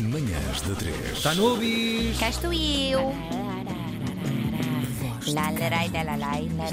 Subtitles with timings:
[0.00, 1.12] Manhãs da 3.
[1.12, 2.18] Está nubes!
[2.18, 3.12] Cá estou eu.
[5.34, 6.30] Lá, larai, lá, lá, lá,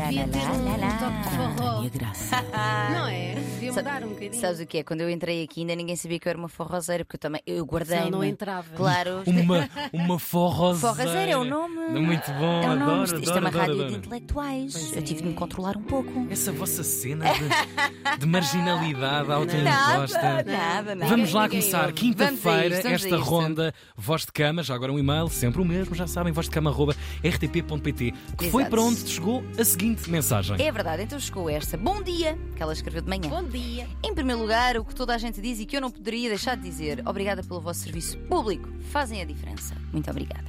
[0.08, 1.78] Devia ter um toque de forró.
[1.80, 2.36] Minha graça.
[2.92, 3.36] Não é?
[3.36, 4.34] Devia Sa- mudar um bocadinho.
[4.42, 4.84] Sabes o que é?
[4.84, 7.42] Quando eu entrei aqui ainda ninguém sabia que eu era uma forrozeira, porque eu também
[7.46, 7.98] eu guardei.
[7.98, 8.68] Senão não entrava.
[8.76, 9.24] Claro.
[9.28, 10.96] Uma, uma forrozeira.
[10.96, 11.76] Forrozeira é o nome.
[12.00, 12.82] Muito bom, É o nome.
[12.84, 14.74] adoro, Isto, isto é adoro, uma adoro, rádio de intelectuais.
[14.74, 15.02] Pois eu é.
[15.02, 16.28] tive de me controlar um pouco.
[16.30, 20.22] Essa vossa cena de, de marginalidade autoimposta.
[20.22, 21.10] Nada, nada, nada.
[21.10, 21.88] Vamos lá Ninguém começar.
[21.88, 21.94] ouve.
[21.94, 23.30] Vamos Quinta-feira, a isto, vamos a esta isto.
[23.30, 28.45] ronda Voz de Cama, já agora um e-mail, sempre o mesmo, já sabem, vozdecama.rtp.pt, que
[28.52, 30.56] foi para onde te chegou a seguinte mensagem.
[30.60, 31.78] É verdade, então chegou esta.
[31.78, 33.30] Bom dia, que ela escreveu de manhã.
[33.30, 33.88] Bom dia.
[34.04, 36.56] Em primeiro lugar, o que toda a gente diz e que eu não poderia deixar
[36.56, 38.70] de dizer, obrigada pelo vosso serviço público.
[38.92, 39.76] Fazem a diferença.
[39.92, 40.46] Muito obrigada.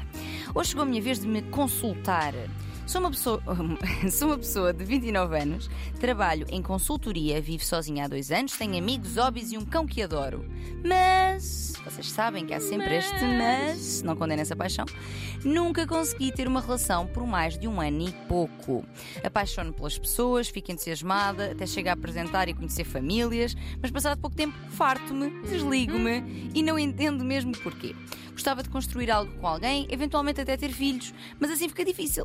[0.54, 2.32] Hoje chegou a minha vez de me consultar.
[2.86, 3.42] Sou uma pessoa,
[4.12, 5.68] sou uma pessoa de 29 anos,
[5.98, 10.00] trabalho em consultoria, vivo sozinha há dois anos, tenho amigos, hobbies e um cão que
[10.02, 10.48] adoro.
[10.84, 14.86] Mas, vocês sabem que há sempre este mas, não condeno essa paixão,
[15.45, 18.84] nunca consegui ter uma relação por mais de um ano e pouco.
[19.24, 24.37] Apaixono pelas pessoas, fico entusiasmada, até chego a apresentar e conhecer famílias, mas passado pouco
[24.37, 27.96] tempo farto-me, desligo-me e não entendo mesmo porquê.
[28.30, 32.24] Gostava de construir algo com alguém, eventualmente até ter filhos, mas assim fica difícil.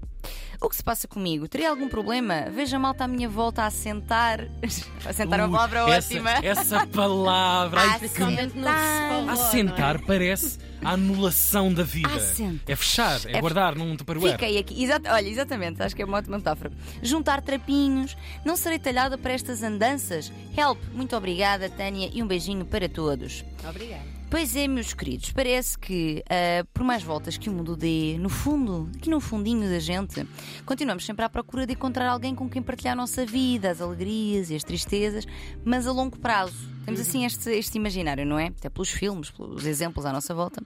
[0.62, 1.48] O que se passa comigo?
[1.48, 2.46] Teria algum problema?
[2.52, 4.48] Veja a malta à minha volta a assentar.
[5.04, 6.30] A sentar é uma palavra essa, ótima.
[6.44, 7.82] essa palavra.
[7.82, 10.00] ai, no Sentar.
[10.06, 12.10] parece a anulação da vida.
[12.14, 12.62] Assentar.
[12.68, 14.34] É fechar, é, É- guardar num tupperware.
[14.34, 14.84] Fiquei aqui.
[14.84, 16.72] Exata- olha, exatamente, acho que é uma ótima metáfora.
[17.02, 18.16] Juntar trapinhos.
[18.46, 20.32] Não serei talhada para estas andanças?
[20.58, 20.80] Help!
[20.94, 23.44] Muito obrigada, Tânia, e um beijinho para todos.
[23.68, 24.22] Obrigada.
[24.30, 28.30] Pois é, meus queridos, parece que, ah, por mais voltas que o mundo dê, no
[28.30, 30.26] fundo, aqui no fundinho da gente,
[30.66, 34.50] continuamos sempre à procura de encontrar alguém com quem partilhar a nossa vida, as alegrias
[34.50, 35.26] e as tristezas,
[35.66, 36.71] mas a longo prazo.
[36.86, 38.48] Temos assim este, este imaginário, não é?
[38.48, 40.62] Até pelos filmes, pelos exemplos à nossa volta.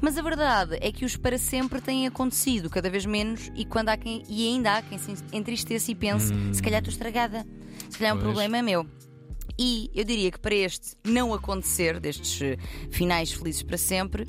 [0.00, 3.88] Mas a verdade é que os para sempre têm acontecido cada vez menos e, quando
[3.88, 7.46] há quem, e ainda há quem se entristeça e pense: se calhar estou estragada,
[7.88, 8.24] se calhar é um Pois.
[8.32, 8.86] problema meu.
[9.58, 12.58] E eu diria que para este não acontecer, destes
[12.90, 14.26] finais felizes para sempre,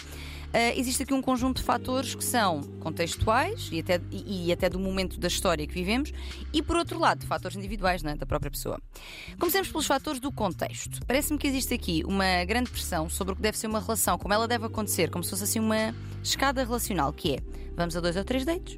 [0.54, 4.70] eh, existe aqui um conjunto de fatores que são contextuais e até, e, e até
[4.70, 6.14] do momento da história que vivemos,
[6.54, 8.16] e por outro lado, fatores individuais é?
[8.16, 8.80] da própria pessoa.
[9.40, 11.00] Comecemos pelos fatores do contexto.
[11.08, 14.34] Parece-me que existe aqui uma grande pressão sobre o que deve ser uma relação, como
[14.34, 18.16] ela deve acontecer, como se fosse assim uma escada relacional, que é vamos a dois
[18.16, 18.78] ou três dates,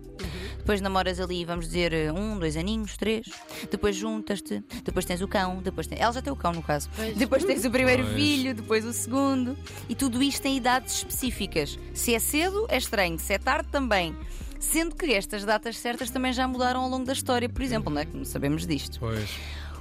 [0.66, 3.28] depois namoras ali, vamos dizer, eh, um, dois aninhos, três.
[3.70, 4.64] Depois juntas-te.
[4.84, 5.62] Depois tens o cão.
[5.62, 6.02] Depois tens...
[6.02, 6.90] Ela já tem o cão, no caso.
[6.96, 7.16] Pois.
[7.16, 8.16] Depois tens o primeiro Pois.
[8.16, 9.56] filho, depois o segundo.
[9.88, 11.78] E tudo isto tem idades específicas.
[11.94, 13.20] Se é cedo, é estranho.
[13.20, 14.18] Se é tarde, também.
[14.60, 18.02] Sendo que estas datas certas também já mudaram ao longo da história, por exemplo, não
[18.02, 18.06] é?
[18.06, 19.00] Que não sabemos disto.
[19.00, 19.30] Pois.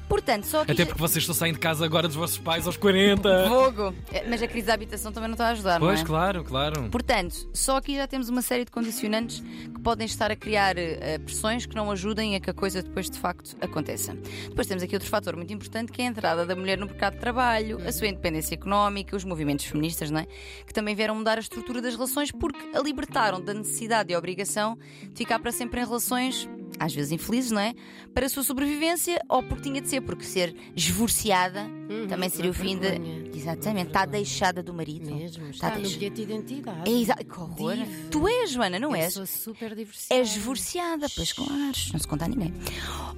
[0.08, 0.62] Portanto, só.
[0.62, 3.48] Até porque vocês estão saindo de casa agora dos vossos pais aos 40.
[3.48, 3.94] Fogo!
[4.12, 6.06] É, Mas a crise da habitação também não está a ajudar, Pois, não é?
[6.06, 6.88] claro, claro.
[6.90, 11.18] Portanto, só aqui já temos uma série de condicionantes que podem estar a criar eh,
[11.18, 14.14] pressões que não ajudem a que a coisa depois de facto aconteça.
[14.48, 17.14] Depois temos aqui outro fator muito importante que é a entrada da mulher no mercado
[17.14, 20.26] de trabalho, a sua independência económica, os movimentos feministas, não é?
[20.66, 24.78] Que também vieram mudar a estrutura das relações porque a libertaram da necessidade e obrigação
[25.02, 26.48] de ficar para sempre em relações,
[26.78, 27.74] às vezes infelizes, não é?
[28.12, 31.66] Para a sua sobrevivência ou porque tinha de ser, porque ser esvorciada
[32.08, 33.22] também seria o fim vergonha.
[33.24, 33.38] de.
[33.38, 35.14] Exatamente, está deixada do marido.
[35.14, 35.48] Mesmo.
[35.50, 36.90] Está Está no bilhete de identidade.
[36.90, 37.74] é exa- que horror.
[38.10, 39.12] Tu és, Joana, não Eu és?
[39.14, 40.20] sou super divorciada.
[40.20, 41.52] És divorciada, pois claro,
[41.92, 42.54] não se conta a ninguém.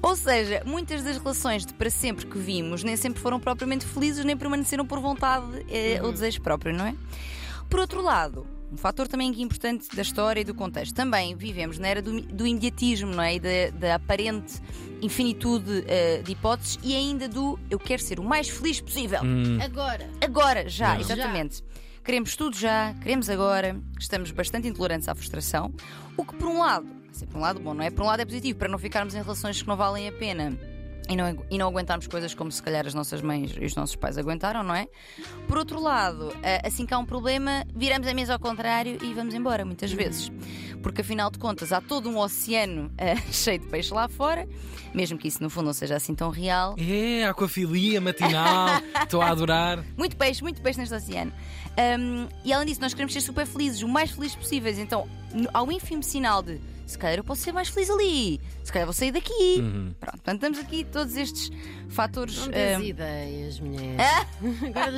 [0.03, 4.25] Ou seja, muitas das relações de para sempre que vimos nem sempre foram propriamente felizes,
[4.25, 6.95] nem permaneceram por vontade eh, ou desejo próprio, não é?
[7.71, 10.95] Por outro lado, um fator também importante da história e do contexto.
[10.95, 13.37] Também vivemos na era do, do imediatismo, não é?
[13.37, 14.61] E da, da aparente
[15.01, 19.21] infinitude eh, de hipóteses e ainda do eu quero ser o mais feliz possível.
[19.23, 20.09] Hum, Agora.
[20.23, 21.01] Agora, já, Já.
[21.01, 21.63] exatamente.
[22.03, 25.75] Queremos tudo já, queremos agora, estamos bastante intolerantes à frustração,
[26.17, 26.87] o que por um lado,
[27.29, 27.91] por um lado bom, não é?
[27.91, 30.57] Por um lado é positivo para não ficarmos em relações que não valem a pena
[31.09, 33.97] e não, e não aguentarmos coisas como se calhar as nossas mães e os nossos
[33.97, 34.89] pais aguentaram, não é?
[35.47, 39.15] Por outro lado, eh, assim que há um problema, viramos a mesa ao contrário e
[39.15, 40.31] vamos embora, muitas vezes.
[40.83, 44.49] Porque afinal de contas há todo um oceano eh, cheio de peixe lá fora,
[44.93, 46.75] mesmo que isso no fundo não seja assim tão real.
[46.79, 48.69] É, aquafilia matinal.
[49.03, 49.85] Estou a adorar.
[49.97, 51.33] Muito peixe, muito peixe neste oceano.
[51.99, 54.79] Um, e além disso, nós queremos ser super felizes, o mais felizes possíveis.
[54.79, 55.07] Então,
[55.53, 58.93] ao ínfimo sinal de se calhar eu posso ser mais feliz ali, se calhar vou
[58.93, 59.59] sair daqui.
[59.59, 59.95] Uhum.
[59.99, 61.51] Pronto, portanto, temos aqui todos estes
[61.89, 62.37] fatores.
[62.39, 63.97] Não um, tens ideias, mulher.
[64.71, 64.93] Agora.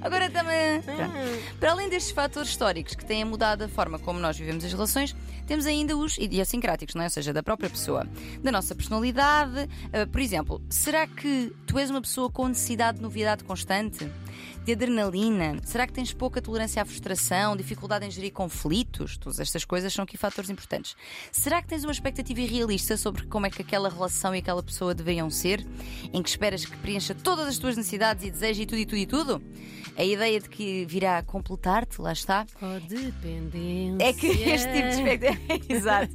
[0.00, 0.82] Agora também.
[0.82, 1.12] Pronto.
[1.60, 5.14] Para além destes fatores históricos que têm mudado a forma como nós vivemos as relações,
[5.46, 7.06] temos ainda os idiosincráticos, não é?
[7.06, 8.06] Ou seja, da própria pessoa,
[8.42, 9.68] da nossa personalidade.
[9.86, 14.10] Uh, por exemplo, será que tu és uma pessoa com necessidade de novidade constante?
[14.64, 15.56] De adrenalina?
[15.64, 19.16] Será que tens pouca tolerância à frustração, dificuldade em gerir conflitos?
[19.16, 20.96] Todas estas coisas são aqui fatores importantes.
[21.32, 24.94] Será que tens uma expectativa irrealista sobre como é que aquela relação e aquela pessoa
[24.94, 25.66] deveriam ser?
[26.12, 28.98] Em que esperas que preencha todas as tuas necessidades e desejos e tudo e tudo
[28.98, 29.42] e tudo?
[29.96, 34.06] A ideia de que virá completar-te, lá está, Codependência.
[34.06, 35.66] é que este tipo de expectativas.
[35.68, 36.14] Exato.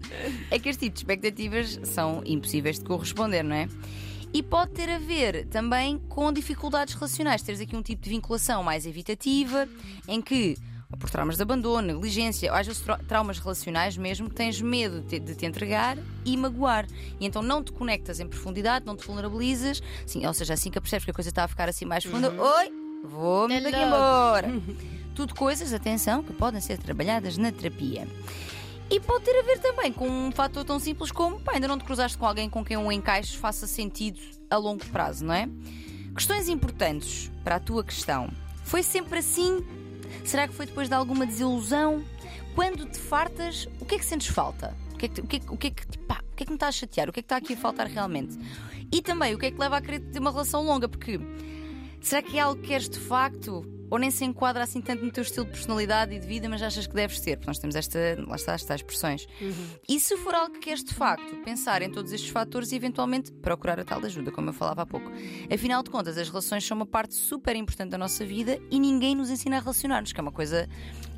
[0.49, 3.67] É que este tipo de expectativas são impossíveis de corresponder, não é?
[4.33, 7.41] E pode ter a ver também com dificuldades relacionais.
[7.43, 9.67] Teres aqui um tipo de vinculação mais evitativa,
[10.07, 10.57] em que,
[10.99, 15.07] por traumas de abandono, negligência, ou às vezes tra- traumas relacionais mesmo, tens medo de
[15.07, 16.87] te, de te entregar e magoar.
[17.19, 20.79] E então não te conectas em profundidade, não te vulnerabilizas, sim, ou seja, assim que
[20.81, 22.71] percebes que a coisa está a ficar assim mais funda, oi,
[23.03, 24.47] vou-me daqui embora.
[25.13, 28.07] Tudo coisas, atenção, que podem ser trabalhadas na terapia.
[28.89, 31.77] E pode ter a ver também com um fator tão simples como pá, ainda não
[31.77, 34.19] te cruzaste com alguém com quem um encaixe faça sentido
[34.49, 35.49] a longo prazo, não é?
[36.13, 38.29] Questões importantes para a tua questão.
[38.63, 39.65] Foi sempre assim?
[40.23, 42.03] Será que foi depois de alguma desilusão?
[42.53, 44.75] Quando te fartas, o que é que sentes falta?
[44.93, 47.09] O que é que, me está a chatear?
[47.09, 48.37] O que é que está aqui a faltar realmente?
[48.91, 50.87] E também, o que é que leva a querer ter uma relação longa?
[50.87, 51.19] Porque
[51.99, 53.65] será que é algo que queres de facto?
[53.93, 56.63] Ou nem se enquadra assim tanto no teu estilo de personalidade e de vida, mas
[56.63, 57.37] achas que deves ter?
[57.37, 59.27] Porque nós temos esta, lá está, estas expressões.
[59.87, 63.31] E se for algo que queres de facto, pensar em todos estes fatores e eventualmente
[63.31, 65.11] procurar a tal ajuda, como eu falava há pouco.
[65.53, 69.13] Afinal de contas, as relações são uma parte super importante da nossa vida e ninguém
[69.13, 70.67] nos ensina a relacionar-nos, que é uma coisa.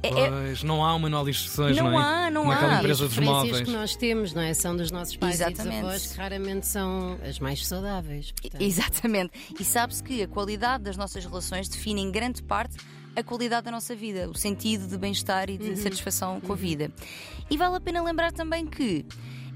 [0.06, 2.04] É- é- Pois, não há um manual de instruções, não, Não é?
[2.04, 2.56] há, não Como há.
[2.56, 3.68] aquela E E as empresa dos referências móveis.
[3.68, 4.54] que nós temos, não é?
[4.54, 5.82] São dos nossos pais e Exatamente.
[5.82, 8.32] dos avós, que raramente são as mais saudáveis.
[8.32, 8.62] portanto.
[8.62, 9.32] Exatamente.
[9.60, 12.78] E sabe-se que a qualidade das nossas relações define em grande parte
[13.16, 16.92] a qualidade da nossa vida, o sentido de bem-estar e de satisfação com a vida.
[17.50, 19.06] E vale a pena lembrar também que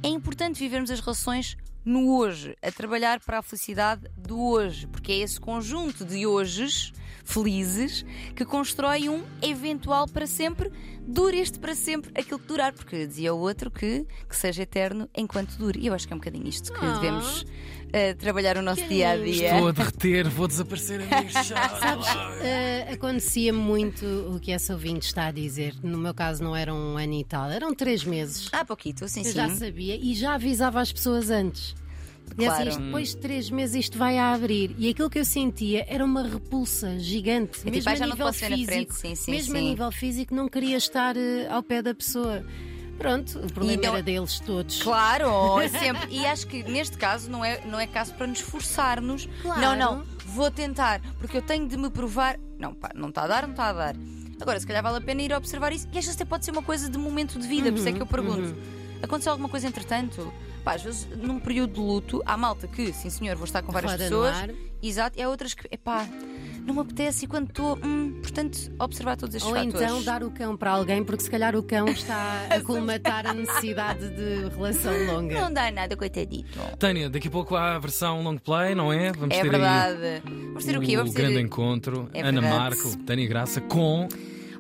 [0.01, 1.57] é importante vivermos as relações
[1.89, 6.94] no hoje, a trabalhar para a felicidade do hoje, porque é esse conjunto de hojes
[7.25, 8.06] felizes
[8.36, 10.71] que constrói um eventual para sempre,
[11.09, 15.09] dure este para sempre aquilo que durar, porque dizia o outro que, que seja eterno
[15.15, 15.79] enquanto dure.
[15.79, 16.94] E eu acho que é um bocadinho isto que Ah.
[17.00, 17.45] devemos
[17.91, 19.51] eh, trabalhar o nosso Que dia a dia.
[19.53, 22.07] Estou a derreter, vou desaparecer a minha Sabes,
[22.41, 25.73] eh, acontecia muito o que essa ouvinte está a dizer.
[25.81, 28.47] No meu caso, não era um ano e tal, eram três meses.
[28.51, 29.33] Há pouquito, sim, Eu sim.
[29.33, 31.73] já sabia e já avisava as pessoas antes.
[32.37, 32.69] E assim, Claro.
[32.69, 34.75] isto, depois de três meses isto vai a abrir.
[34.77, 37.59] E aquilo que eu sentia era uma repulsa gigante.
[37.59, 38.65] tipo, mesmo "Ai, a já nível físico.
[38.65, 39.69] frente." Sim, sim, mesmo a sim.
[39.69, 42.43] nível físico, não queria estar eh, ao pé da pessoa.
[42.97, 44.81] Pronto, o problema não- era deles todos.
[44.83, 45.29] Claro,
[45.79, 46.07] sempre.
[46.11, 49.27] E acho que neste caso não é, não é caso para nos forçarmos.
[49.41, 49.61] Claro.
[49.61, 52.37] Não, não, vou tentar, porque eu tenho de me provar.
[52.57, 53.95] Não, pá, não está a dar, não está a dar.
[54.41, 55.87] Agora, se calhar vale a pena ir observar isso.
[55.91, 58.01] E vezes até pode ser uma coisa de momento de vida, por isso é que
[58.01, 58.55] eu pergunto.
[59.01, 60.31] Aconteceu alguma coisa entretanto?
[60.63, 63.71] Pá, às vezes, num período de luto, há malta que, sim senhor, vou estar com
[63.71, 64.35] várias Roda pessoas.
[64.81, 66.07] Exato, e há outras que, epá,
[66.65, 67.77] não me apetece e quando estou.
[67.83, 69.81] Hum, portanto, observar todos estes Ou fatores.
[69.81, 73.33] então dar o cão para alguém, porque se calhar o cão está a colmatar a
[73.33, 75.39] necessidade de relação longa.
[75.41, 76.57] Não dá nada, coitadito.
[76.77, 79.12] Tânia, daqui a pouco há a versão long play, não é?
[79.12, 80.03] Vamos É ter verdade.
[80.03, 80.95] aí Vamos ter o quê?
[80.97, 81.21] Vamos ter.
[81.23, 82.09] grande encontro.
[82.13, 82.57] É Ana verdade.
[82.57, 84.07] Marco, Tânia Graça com.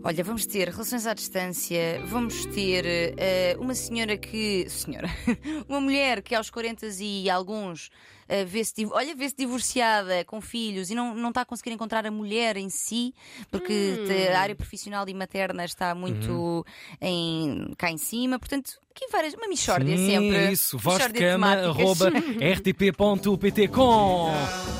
[0.03, 2.85] Olha, vamos ter relações à distância, vamos ter
[3.17, 4.65] eh, uma senhora que.
[4.69, 5.09] Senhora.
[5.67, 7.89] uma mulher que aos 40 e alguns
[8.29, 12.11] eh, vê-se olha, vê-se divorciada com filhos e não, não está a conseguir encontrar a
[12.11, 13.13] mulher em si,
[13.51, 16.63] porque te- a área profissional e materna está muito Uhum.
[17.01, 18.39] em, cá em cima.
[18.39, 19.33] Portanto, aqui várias.
[19.33, 20.51] Uma mixórdia Sim, sempre.
[20.51, 24.31] isso, voz de cama, arroba rtp.pt com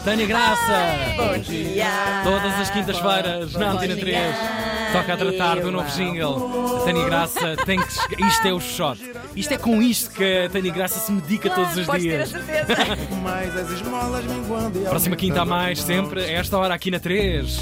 [0.06, 1.16] Tânia Graça.
[1.18, 1.88] Bom dia!
[2.24, 4.69] Todas as quintas-feiras na Antena 3.
[4.92, 6.78] Toca a tratar do novo jingle.
[6.78, 7.94] A Tânia Graça tem que.
[7.94, 9.00] chegar- Isto é o shot.
[9.36, 12.26] Isto é com isto que a Tânia Graça se medica todos os Podes ter a
[12.26, 12.30] dias.
[12.30, 12.98] certeza.
[13.22, 17.00] Mas as esmolas minguando e Próxima quinta a mais, sempre, a esta hora aqui na
[17.00, 17.60] 3.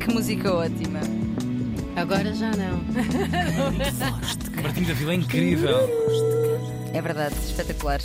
[0.00, 1.00] que música ótima.
[1.96, 2.80] Agora já não.
[4.62, 5.76] Martinho da Vila é incrível.
[6.92, 8.00] É verdade, espetacular.